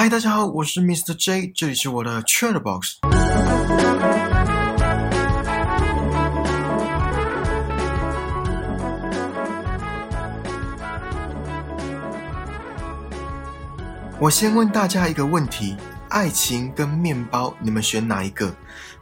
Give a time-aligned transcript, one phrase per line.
[0.00, 1.12] 嗨，大家好，我是 Mr.
[1.12, 2.98] J，这里是我的 Chat Box。
[14.20, 15.76] 我先问大家一个问题：
[16.10, 18.54] 爱情跟面包，你们选哪一个？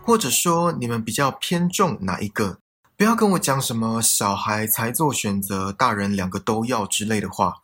[0.03, 2.57] 或者说，你们比较偏重哪一个？
[2.97, 7.57] 不要跟我讲什么小孩才做选择，大人两个都要之类的话。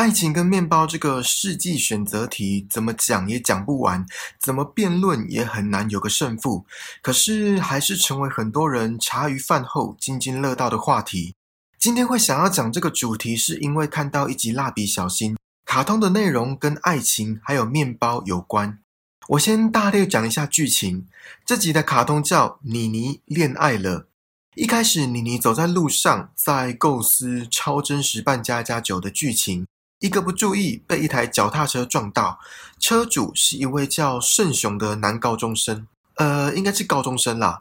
[0.00, 4.06] 爱情跟面包这个世纪选择题，怎么讲也讲不完，
[4.40, 6.64] 怎么辩论也很难有个胜负。
[7.02, 11.34] 可是，还是成为很多人茶余饭后津津乐道的话题。
[11.78, 15.36] 今天会想要讲这个主题，是因为看到一集蜡笔小新
[15.66, 18.78] 卡通的内容跟爱情还有面包有关。
[19.28, 21.06] 我先大略讲一下剧情。
[21.44, 24.00] 这集的卡通叫《妮妮恋爱了》。
[24.54, 29.66] 一开始，妮妮走在路上，在构思超真实扮家家酒的剧情。
[30.00, 32.40] 一个不注意，被一台脚踏车撞到，
[32.78, 37.60] 车主是一位叫盛雄的男高中生，呃，应该是高中生啦。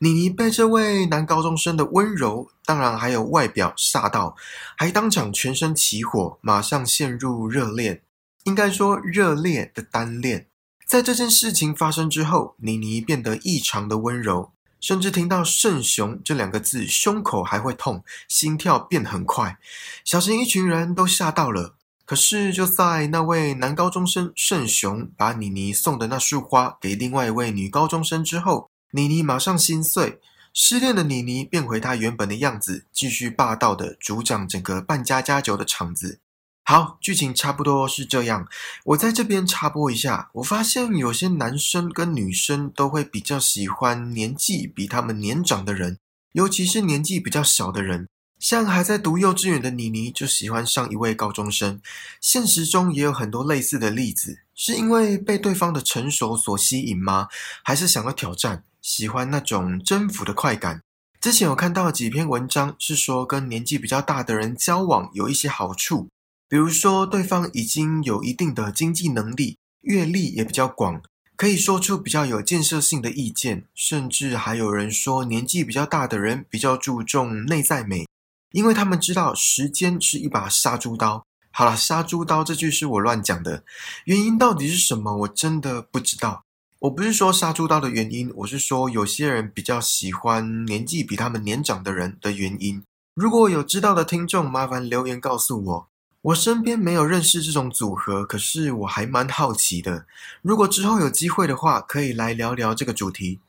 [0.00, 4.36] 妮妮被这位男高中生的温柔，当然还有外表吓到，
[4.76, 8.02] 还当场全身起火，马上陷入热恋，
[8.44, 10.46] 应该说热烈的单恋。
[10.86, 14.52] 在这件事情发生之后，妮妮变得异常的温柔。
[14.80, 19.58] 甚至听到“圣雄”这两个字，胸口还会痛，心跳变很快。
[20.04, 21.74] 小新一群人都吓到了。
[22.08, 30.18] 可是就在那位男高中生圣雄把妮妮送的那束花给另外一位女高中生之后，妮妮马上心碎，
[30.54, 36.20] 失恋的妮妮变回她原本的样子，继续霸道的主掌整个扮家家酒的场子。
[36.64, 38.48] 好，剧情差不多是这样。
[38.86, 45.98] 我在这边插播一下，我发现有些男生跟女生都会比较喜欢年纪比他们年长的人，
[46.32, 48.08] 尤其是年纪比较小的人。
[48.38, 51.80] 像还在读幼稚园的妮妮就喜欢上一位高中生。
[52.20, 57.28] 现实中也有很多类似的例子，是因为被对方的成熟所吸引吗？
[57.62, 60.82] 还是想要挑战，喜欢那种征服的快感？
[61.20, 66.08] 之前有看到几篇文章，是说跟年纪比较大的人交往有一些好处。
[66.48, 71.02] 比如说，对方已经有一定的经济能力，阅历也比较广，
[71.36, 73.64] 可以说出比较有建设性的意见。
[73.74, 78.06] 甚至还有人说，年纪比较大的人比较注重内在美，
[78.52, 81.24] 因为他们知道时间是一把杀猪刀。
[81.50, 83.64] 好了，杀猪刀这句是我乱讲的，
[84.04, 86.44] 原因到底是什么，我真的不知道。
[86.80, 92.82] 我不是说杀猪刀的原因，我是说有些人比较喜欢年纪比他们年长的人的原因。
[93.14, 95.88] 如果有知道的听众，麻烦留言告诉我。
[96.22, 100.06] 我身边没有认识这种组合，可是我还蛮好奇的。
[100.42, 103.40] 如果之后有机会的话，可以来聊聊这个主题。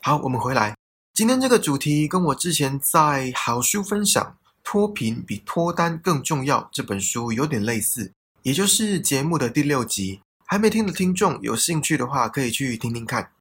[0.00, 0.74] 好，我们回来。
[1.12, 4.22] 今天这个主题跟我之前在好书分享
[4.70, 8.12] 《脱贫比脱单更重要》这本书有点类似，
[8.42, 10.20] 也就是节目的第六集。
[10.44, 13.32] 还没听的听众有兴趣的话，可以去听听看。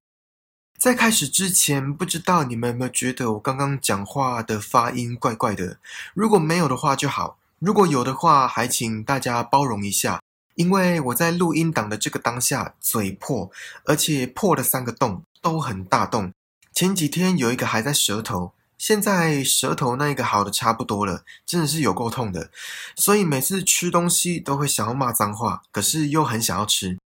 [0.79, 5.79] 在开始之前，不知道你们有没有觉得我刚刚讲话的发音怪怪的？
[6.13, 7.37] 如果没有的话就好。
[7.59, 10.21] 如果有的话，还请大家包容一下，
[10.55, 13.51] 因为我在录音档的这个当下嘴破，
[13.83, 16.31] 而且破了三个洞，都很大洞。
[16.71, 22.51] 前几天有一个还在舌头，现在舌头那一个好的差不多了，真的是有够痛的。
[22.95, 26.97] 所以每次吃东西都会想要骂脏话，可是又很想要吃。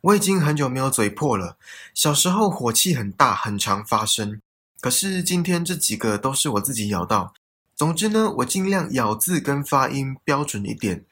[0.00, 1.56] 我已经很久没有嘴破了，
[1.94, 4.40] 小时候火气很大，很常发生。
[4.80, 7.34] 可是今天这几个都是我自己咬到。
[7.76, 11.04] 总之呢，我尽量咬字跟发音标准一点。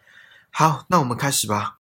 [0.50, 1.76] 好，那我们开始吧。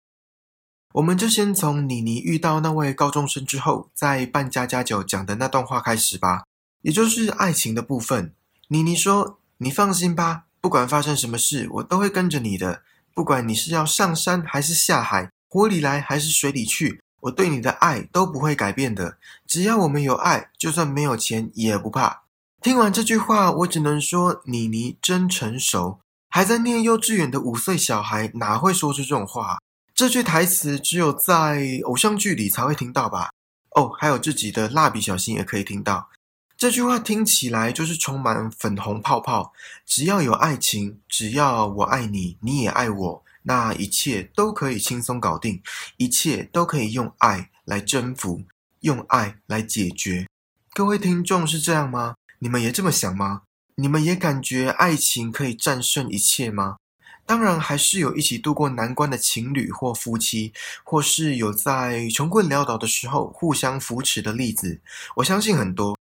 [0.92, 6.44] 我们就先从妮妮遇到那位高中生之后，在扮家家酒讲的那段话开始吧，
[6.82, 8.32] 也就是爱情的部分。
[8.68, 12.82] 妮妮说：“你放心吧，不管发生什么事，我都会跟着你的。
[13.14, 19.18] 不管你是要上山还是下海，火里来还是水里去，我对你的爱都不会改变的。
[19.46, 22.22] 只要我们有爱，就算没有钱也不怕。”
[22.62, 26.00] 听完这句话，我只能说妮妮真成熟。
[26.28, 29.58] 还在念幼稚园的五岁小孩哪会说出这种话？
[29.94, 33.30] 这句台词只有在偶像剧里才会听到吧？
[33.74, 36.10] 哦，还有自己的蜡笔小新也可以听到。
[36.58, 39.52] 这句话听起来就是充满粉红泡泡。
[39.86, 45.62] 只要有爱情，只要我爱你，你也爱我，那一切都可以轻松搞定，
[45.98, 48.42] 一切都可以用爱来征服，
[48.80, 50.26] 用爱来解决。
[50.72, 52.16] 各位听众是这样吗？
[52.40, 53.42] 你们也这么想吗？
[53.76, 56.78] 你们也感觉爱情可以战胜一切吗？
[57.24, 60.52] 当然，还是有一起度过难关的情侣或夫妻，
[60.82, 64.80] 或是有在穷困潦倒的时候互相扶持的例子。
[65.14, 65.96] 我相信很多。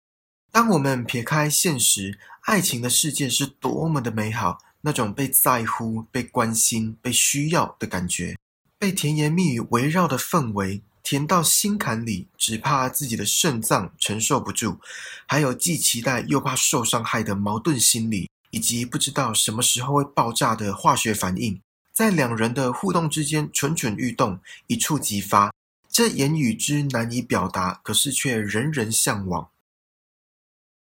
[0.55, 8.37] 当我们撇开现实，爱情的世界是多么的美好，那种被在乎、被关心、被需要的感觉。
[8.79, 14.79] 被甜言蜜语围绕的氛围甜到心坎里，只怕自己的肾脏承受不住；
[15.27, 21.61] 还有既期待又怕受伤害的矛盾心理，以及不知道什么时候会爆炸的化学反应，
[21.93, 25.53] 在两人的互动之间蠢蠢欲动，一触即发。
[25.91, 29.49] 这言语之难以表达，可是却人人向往。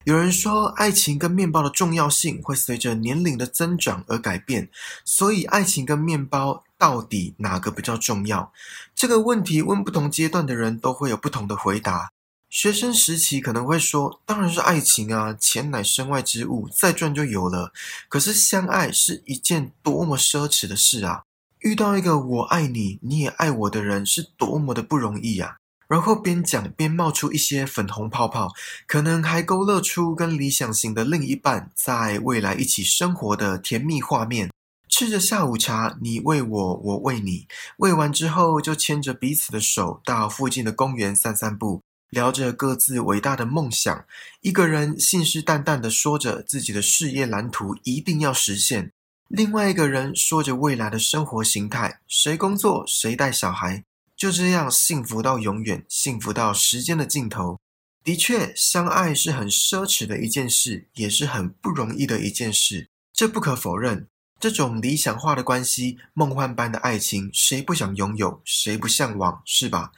[0.05, 4.69] 有人说，爱情跟面包的重要性会随着年龄的增长而改变，
[5.05, 8.53] 所以爱情跟面包到底哪个比较重要？
[8.97, 12.11] 这个问题问不同阶段的人都会有不同的回答。
[12.51, 17.73] 学生时期可能会说，当然是爱情啊，钱乃身外之物，再赚就有了。
[18.09, 21.23] 可是相爱是一件多么奢侈的事啊！
[21.61, 25.59] 遇到一个我爱你，你也爱我的人，是多么的不容易呀！
[25.93, 28.51] 然后边讲边冒出一些粉红泡泡，
[28.87, 34.51] 可能还勾勒出跟理想型的另一半在未来一起生活的甜蜜画面。
[34.89, 37.47] 吃着下午茶，你喂我，我喂你，
[37.77, 44.07] 喂完之后就牵着彼此的手到附近的公园散散步，聊着各自伟大的梦想。
[44.41, 48.91] 一个人信誓旦旦地说着自己的事业蓝图一定要实现，
[49.29, 53.85] 另外一个人说着未来的生活形态，谁工作谁带小孩。
[54.23, 57.59] 就这样幸福到永远，幸福到时间的尽头。
[58.05, 64.07] 的确，相爱是很奢侈的一件事，也是很不容易的一件事，这不可否认。
[64.39, 68.41] 这种理想化的关系，梦幻般的爱情，谁不想拥有？
[68.45, 69.43] 谁不向往？
[69.45, 69.91] 是吧？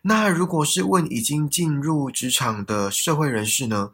[0.00, 3.90] 那如果是问已经进入职场的社会人士呢？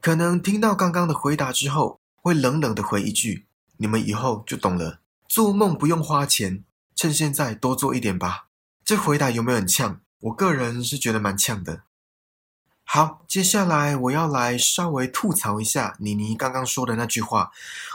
[0.00, 3.46] 可能听到刚刚的回答之后，会冷冷的回一句
[3.78, 5.00] ：“你们以后就懂了。
[5.26, 6.62] 做梦不用花钱，
[6.94, 8.43] 趁现在多做一点吧。”
[8.84, 10.00] 这回答有没有很呛？
[10.20, 11.84] 我个人是觉得蛮呛的。
[12.84, 17.50] 好，接下来我要来稍微吐槽一下妮妮刚刚说的那句话。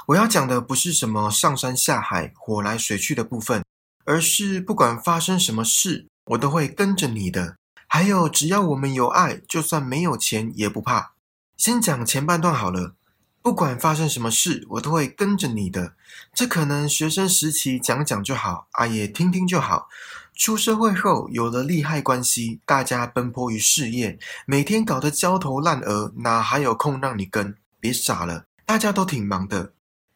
[0.07, 3.63] 我要讲的不是什么上山下海、火来水去的部分，
[4.05, 7.55] 而是不管发生什么事，我都会跟着你的。
[7.87, 11.13] 还有，只要我们有爱，就算没有钱也不怕。
[11.55, 12.95] 先讲前半段好了。
[13.41, 15.93] 不管发生什么事，我都会跟着你的。
[16.33, 19.87] 这可能学生时期讲讲就好，啊也听听就好。
[20.35, 27.55] 出社会后有了利害关系，大家奔波于事业，每天搞得焦头烂额，哪还有空让你跟？
[27.79, 29.73] 别傻了，大家都挺忙的。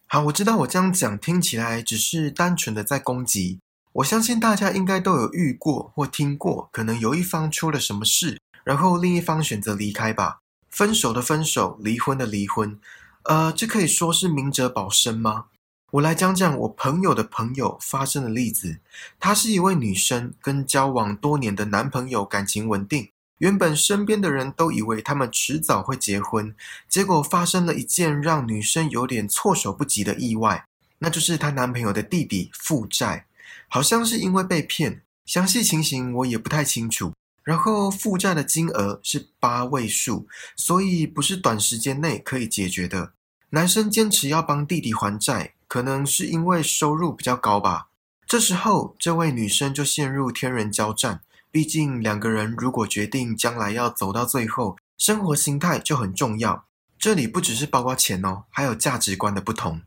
[0.07, 3.59] 好，我知道我这样讲听起来只是单纯的在攻击。
[3.93, 10.39] 我相信大家应该都有遇过或听过，可能有一方出了什么事，然后另一方选择离开吧。
[10.69, 12.79] 分手的分手，离婚的离婚。
[13.23, 15.45] 呃，这可以说是明哲保身吗？
[15.91, 18.79] 我来讲讲我朋友的朋友发生的例子。
[19.17, 26.53] 她是一位女生，跟交往多年的男朋友感情稳定，原本身边的人都以为他们迟早会结婚，
[26.89, 30.65] 结果发生了一件让女生有点措手不及的意外，
[30.99, 33.27] 那就是她男朋友的弟弟负债，
[33.69, 37.13] 好像是因为被骗，详细情形我也不太清楚。
[37.43, 43.13] 然后负债的金额是八位数，所以不是短时间内可以解决的。
[43.49, 47.89] 男生坚持要帮弟弟还债，可能是因为收入比较高吧。
[48.25, 51.21] 这时候，这位女生就陷入天人交战。
[51.51, 56.65] 毕竟两个人如果决定将来要走到最后，生活心态就很重要。
[56.97, 59.81] 这里不只是包括钱哦，还有价值观的不同。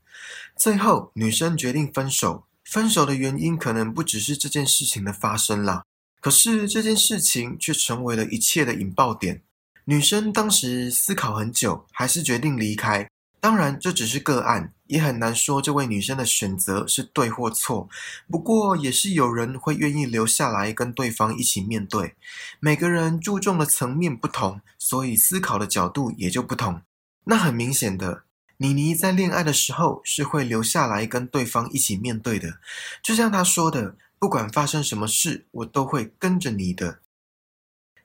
[0.56, 2.44] 最后，女生决定分手。
[2.62, 5.85] 分手的原因可能不只是这件事情的发生了。
[6.20, 9.43] 可是这件事情却成为了一切的引爆点。
[9.84, 13.08] 女生当时思考很久，还是决定离开。
[13.38, 17.88] 当然，这只是个案，也很难说这位女生的选择是对或错。
[18.29, 22.17] 不过，也是有人会愿意留下来跟对方一起面对。
[22.58, 26.82] 每个人注重的层面不同，所以思考的角度也就不同。
[27.26, 28.24] 那很明显的，
[28.56, 32.58] 妮妮在恋爱的时候是会留下来跟对方一起面对的，
[33.00, 33.94] 就像她说的。
[34.19, 37.01] 不管发生什么事，我都会跟着你的。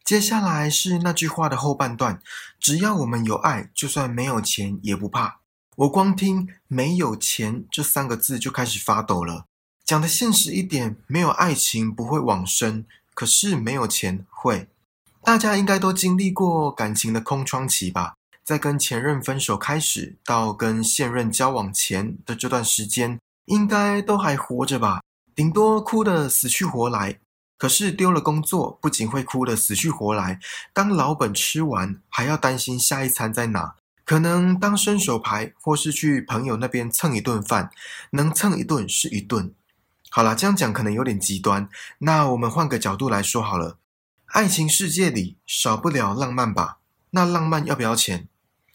[0.03, 2.21] 接下来是那句话的后半段：
[2.59, 5.39] 只要我们有爱，就算没有钱也不怕。
[5.77, 9.45] 我光听“没有钱”这三个字就开始发抖了。
[9.85, 14.67] 讲的现实一点，没有爱情不会往生，可是没有钱会。
[15.23, 18.15] 大家应该都经历过感情的空窗期吧？
[18.43, 25.01] 在跟前任分手开始到跟现任交往前的这段时间，应该都还活着吧？
[25.33, 27.19] 顶多哭得死去活来，
[27.57, 30.39] 可是丢了工作，不仅会哭得死去活来，
[30.73, 37.71] 当老本吃完，还要担心下一餐在哪，可能当伸手牌，或是去朋友那边蹭一顿饭，
[38.11, 39.53] 能蹭一顿是一顿。
[40.09, 41.69] 好了，这样讲可能有点极端，
[41.99, 43.77] 那我们换个角度来说好了，
[44.25, 46.79] 爱情世界里少不了浪漫吧？
[47.11, 48.27] 那浪漫要不要钱？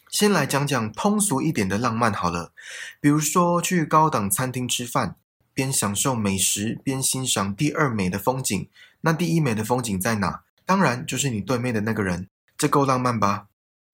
[0.08, 2.52] 先来讲讲通俗一点的浪漫好了，
[3.00, 5.16] 比如说去高档餐厅吃饭。
[5.56, 8.68] 边享受美食边欣赏第二美的风景。
[9.00, 10.42] 那第一美的风景在哪？
[10.66, 12.28] 当然就是你对面的那个人。
[12.58, 13.48] 这够浪漫吧？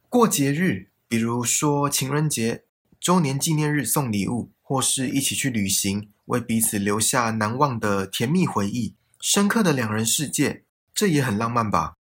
[0.08, 2.64] 过节日，比如说情人节、
[2.98, 11.94] 周年纪念日送礼物，或是一起去旅行，为彼此留下难忘的甜蜜回忆，深刻的两人世界，这也很浪漫吧？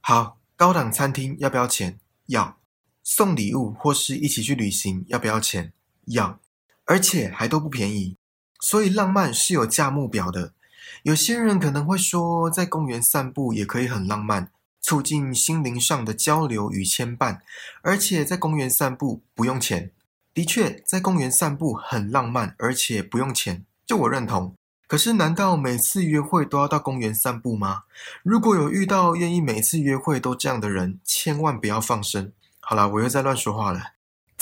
[0.00, 2.00] 好，高档餐厅要不要钱？
[2.26, 2.58] 要。
[3.02, 5.72] 送礼物或是一起去旅行要不要钱？
[6.06, 6.40] 要。
[6.86, 8.16] 而且还都不便宜，
[8.64, 10.54] 所以浪漫是有价目表的。
[11.02, 14.50] 有些人可能会说，在公园散步也可以很浪漫。
[14.80, 17.38] 促进心灵上的交流与牵绊，
[17.80, 19.90] 而且在公园散步不用钱。
[20.34, 24.54] 的确，在公园散步很浪漫，而且不用钱，这我认同。
[24.86, 27.84] 可是，难道每次约会都要到公园散步吗？
[28.22, 32.30] 如果有遇到愿意每次约会都这样的人，千万不要放生。
[32.60, 33.93] 好了，我又在乱说话了。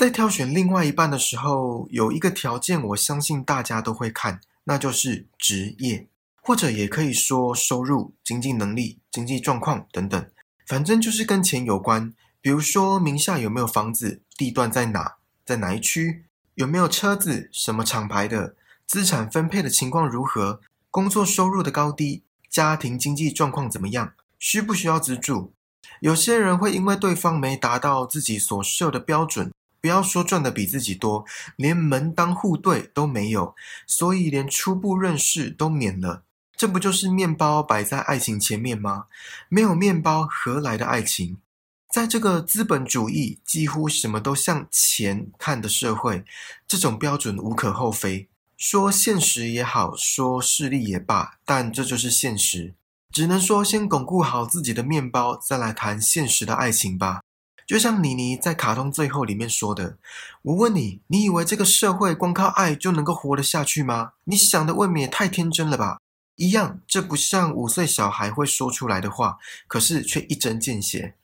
[0.03, 6.09] 在挑选另外一半的时候，有一个条件，我相信大家都会看，那就是职业。
[6.41, 10.29] 或者也可以说收入、经济能力、经济状况等等，
[10.67, 12.13] 反正就是跟钱有关。
[12.41, 16.25] 比如说名下有没有房子，地段在哪，在哪一区，
[16.57, 25.53] 有没有车子，什么厂牌的，资产分配的情况如何，工作收入的高低，家庭经济状况怎么样，需不需要资助。
[26.01, 29.53] 有些人会因为对方没达到自己所设的标准。
[29.83, 36.23] 不要说赚的比自己多，连门当户对都没有，所以连初步认识都免了。
[36.57, 39.07] 这不就是面包摆在爱情前面吗？
[39.49, 41.39] 没有面包，何来的爱情？
[41.93, 46.25] 在这个资本主义几乎什么都向钱看的社会，
[46.69, 48.29] 这种标准无可厚非。
[48.57, 52.75] 说现实也好，说势利也罢，但这就是现实。
[53.11, 57.23] 只能说先巩固好自己的面包，再来谈现实的爱情吧。
[57.73, 59.97] 就像妮妮在卡通最后里面说的
[60.45, 64.13] ：“我问你，你以为这个社会光靠爱就能够活得下去吗？
[64.25, 65.99] 你想的未免也太天真了吧！”
[66.37, 71.15] 一样，这不像五岁小孩会说出来的话，可是却一针见血。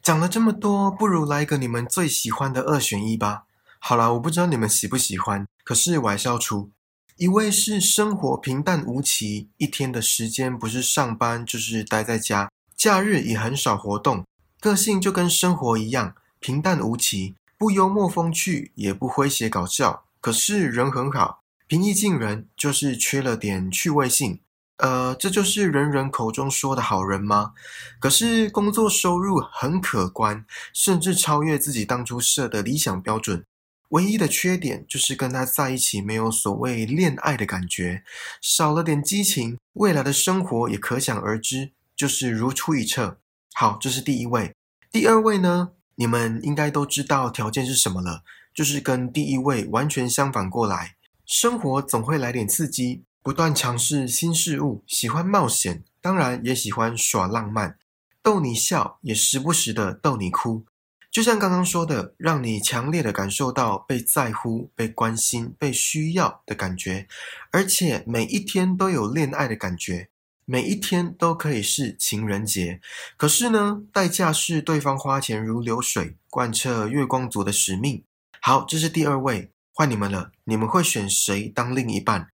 [0.00, 3.46] 讲了这么多，不如来一个你们最喜欢的二选一吧。
[3.80, 6.70] 好啦，我不知道你们喜不喜欢，可是我还是要出。
[7.16, 14.24] 一位是生活平淡无奇，一天的时间不是上班就是待在家，假日也很少活动。
[14.60, 24.40] 个性就跟生活一样平淡无奇，不幽默风趣，也不诙谐搞笑，可是人很好，平易近人，就是缺了点趣味性。
[24.78, 27.52] 呃，这就是人人口中说的好人吗？
[28.00, 33.44] 可是工作收入很可观，甚至超越自己当初设的理想标准。
[33.90, 38.02] 唯一的缺点就是跟他在一起没有所谓恋爱的感觉，
[38.40, 39.58] 少了点激情。
[39.72, 43.18] 未来的生活也可想而知，就是如出一辙。
[43.60, 44.54] 好，这是第一位。
[44.92, 45.72] 第二位呢？
[45.96, 48.22] 你们应该都知道条件是什么了，
[48.54, 50.94] 就是跟第一位完全相反过来。
[51.26, 57.76] 生活总会来点刺激，不断尝试新事物，喜欢冒险，当然也喜欢耍浪漫，
[58.22, 60.64] 逗你笑，也时不时的逗你哭。
[61.10, 67.08] 就像刚刚说的，让你强烈的感受到被在乎、被关心、被需要的感觉，
[67.50, 70.10] 而且每一天都有恋爱的感觉。
[70.50, 72.80] 每一天都可以是情人节，
[73.18, 78.02] 可是呢，代价是对方花钱如流水，贯彻月光族的使命。
[78.40, 82.30] 好，这是第二位，换你们了，你们会选谁当另一半？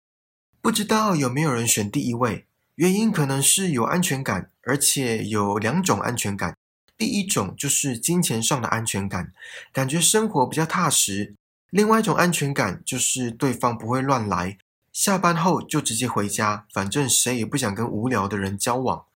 [0.62, 2.46] 不知道有没有人选第一位？
[2.76, 6.56] 原因可能是有安全感，而且有两种安全感。
[6.96, 9.32] 第一种就是金钱上的安全感，
[9.72, 11.34] 感觉生活比较踏实；
[11.70, 14.56] 另外一种安全感就是对方不会乱来。
[14.94, 19.06] 下班后就直接回家，反正谁也不想跟无聊的人交往。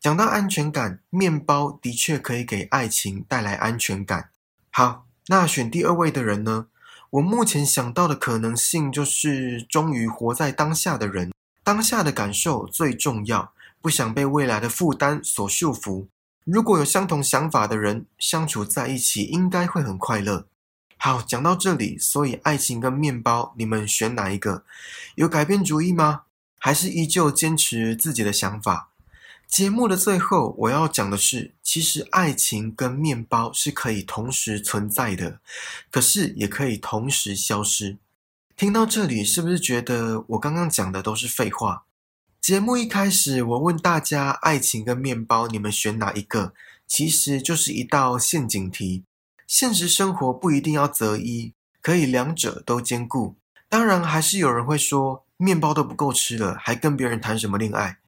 [0.00, 4.30] 讲到安全感，面包的确可以给爱情带来安全感。
[4.70, 6.68] 好，那选第二位的人呢？
[7.10, 13.52] 我目前想到的可能性就是终于活在当下的人，当下的感受最重要，
[13.82, 16.06] 不想被未来的负担所束缚。
[16.44, 20.46] 如果有相同想法的人相处在一起，应该会很快乐。
[21.06, 24.64] 好，讲到这里，所以爱情跟面包，你们选哪一个？
[25.14, 26.22] 有改变主意吗？
[26.58, 28.88] 还是依旧坚持自己的想法？
[29.46, 35.38] 节目的最后，我要讲的是，其实爱情跟面包是可以同时存在的，
[35.92, 37.98] 可是也可以同时消失。
[38.56, 41.84] 听到这里，是不是觉得我刚刚讲的都是废话？
[42.40, 46.52] 节目一开始，我问大家，爱情跟面包，你们选哪一个？
[46.88, 49.04] 其实就是一道陷阱题。
[49.46, 53.36] 现实生活不一定要择一，可以两者都兼顾。
[53.68, 57.98] 当然，还是有人会说，面包都不够吃了，还跟别人谈什么恋爱？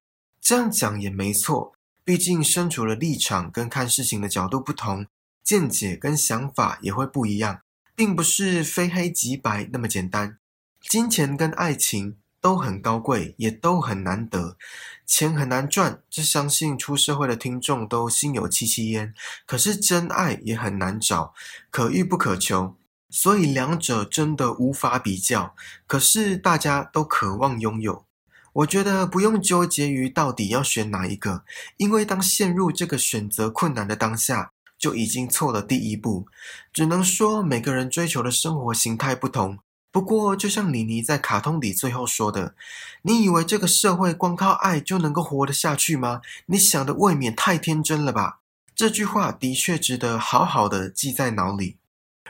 [0.40, 5.06] 这样讲也没错，毕竟身处的立场跟看事情的角度不同，
[5.44, 7.60] 见解跟想法也会不一样，
[7.94, 10.38] 并不是非黑即白那么简单。
[10.80, 14.56] 金钱跟爱情都很高贵，也都很难得。
[15.06, 19.14] 钱很难赚，这相信出社会的听众都心有戚戚焉。
[19.46, 21.32] 可是真爱也很难找，
[21.70, 22.76] 可遇不可求。
[23.10, 25.54] 所以两者真的无法比较，
[25.86, 28.04] 可是大家都渴望拥有。
[28.52, 31.44] 我觉得不用纠结于到底要选哪一个，
[31.78, 36.26] 因为当陷入这个选择困难的当下，就已经错了第一步。
[36.70, 39.58] 只能说每个人追求的生活形态不同。
[39.90, 42.54] 不过，就像妮妮在卡通里最后说的
[43.02, 46.20] ：“你以为这个社会光靠爱就能够活得下去吗？
[46.46, 48.40] 你想的未免太天真了吧！”
[48.76, 51.78] 这句话的确值得好好的记在脑里。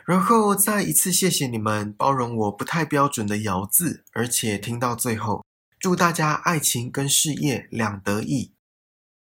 [0.06, 5.44] 然后再一次谢谢你们包容我不太标准的咬字，而且听到最后，
[5.78, 8.52] 祝大家爱情跟事业两得意。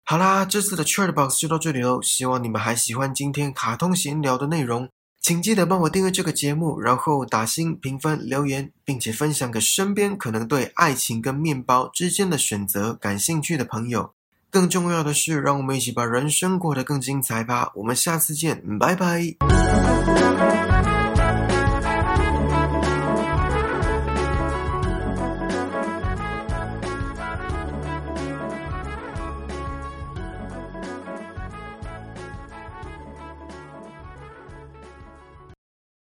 [0.04, 4.88] 好啦，这次的 Chat Box 就到这里喽，希望你们还喜欢今天卡通闲聊的内容，
[5.22, 14.12] 请记得帮我订阅这个节目，然后打星评分留言，并且分享给身边可能对爱情跟面包之间的选择感兴趣的朋友。
[14.50, 17.70] 更重要的是，让我们一起把人生过得更精彩吧！
[17.76, 20.61] 我们下次见，拜拜。